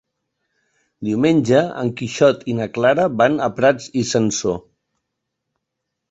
Diumenge 1.07 1.59
en 1.81 1.91
Quixot 1.99 2.41
i 2.53 2.55
na 2.59 2.67
Clara 2.77 3.05
van 3.23 3.35
a 3.49 3.49
Prats 3.59 3.91
i 4.01 4.03
Sansor. 4.13 4.57